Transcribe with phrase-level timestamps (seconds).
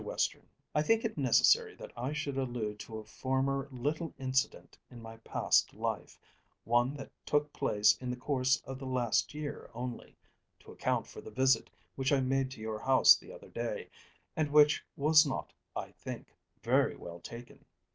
[0.03, 4.79] WESTERN, I think it is necessary that I should allude to a former little incident
[4.89, 6.17] in my past life,
[6.63, 10.17] one that took place in the course of the last year only,
[10.61, 13.91] to account for the visit which I made to your house the other day,
[14.35, 17.63] and which was not, I think, very well taken.